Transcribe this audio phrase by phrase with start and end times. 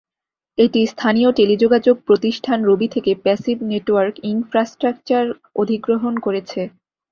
[0.57, 5.23] এটি স্থানীয় টেলিযোগাযোগ প্রতিষ্ঠান রবি থেকে প্যাসিভ নেটওয়ার্ক ইনফ্রাস্ট্রাকচার
[5.55, 6.61] অধিগ্রহণ করেছে।